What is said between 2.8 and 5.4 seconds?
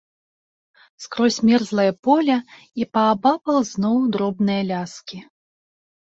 і паабапал зноў дробныя ляскі.